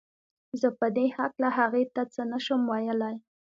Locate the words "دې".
0.95-1.05